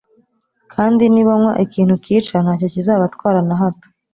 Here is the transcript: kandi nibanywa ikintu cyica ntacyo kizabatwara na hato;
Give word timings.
kandi 0.73 1.03
nibanywa 1.13 1.51
ikintu 1.65 1.93
cyica 2.03 2.37
ntacyo 2.43 2.67
kizabatwara 2.73 3.39
na 3.47 3.55
hato; 3.61 3.87